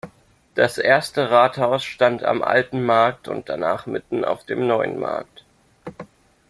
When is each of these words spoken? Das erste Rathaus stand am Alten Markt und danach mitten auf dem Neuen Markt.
Das 0.55 0.79
erste 0.79 1.29
Rathaus 1.29 1.83
stand 1.83 2.23
am 2.23 2.41
Alten 2.41 2.83
Markt 2.83 3.27
und 3.27 3.49
danach 3.49 3.85
mitten 3.85 4.25
auf 4.25 4.43
dem 4.47 4.65
Neuen 4.65 4.99
Markt. 4.99 5.45